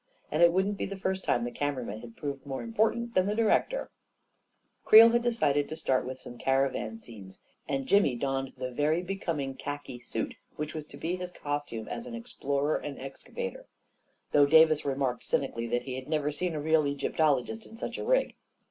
And 0.31 0.41
it 0.41 0.51
wouldn't 0.51 0.79
be 0.79 0.87
the 0.87 0.97
first 0.97 1.23
time 1.23 1.43
the 1.43 1.51
camera 1.51 1.83
man 1.85 1.99
had 1.99 2.17
proved 2.17 2.47
more 2.47 2.63
important 2.63 3.13
than 3.13 3.27
the 3.27 3.35
director! 3.35 3.91
Creel 4.83 5.09
had 5.11 5.21
decided 5.21 5.69
to 5.69 5.75
start 5.75 6.07
with 6.07 6.17
some 6.19 6.39
caravan 6.39 6.97
scenes, 6.97 7.37
and 7.67 7.85
Jimmy 7.85 8.15
donned 8.15 8.53
the 8.57 8.71
very 8.71 9.03
becoming 9.03 9.53
khaki 9.53 9.97
A 9.97 9.99
KING 9.99 9.99
IN 10.23 10.27
BABYLON 10.29 10.35
149 10.55 10.55
suit 10.55 10.57
which 10.57 10.73
was 10.73 10.85
to 10.87 10.97
be 10.97 11.15
his 11.17 11.29
costume 11.29 11.87
as 11.87 12.07
an 12.07 12.15
explorer 12.15 12.77
and 12.77 12.97
excavator; 12.97 13.67
though 14.31 14.47
Davis 14.47 14.83
remarked 14.85 15.23
cynically 15.23 15.67
that 15.67 15.83
he 15.83 15.93
had 15.93 16.09
never 16.09 16.31
seen 16.31 16.55
a 16.55 16.59
real 16.59 16.87
Egyptologist 16.87 17.67
in 17.67 17.77
such 17.77 17.99
a 17.99 18.03
rig. 18.03 18.33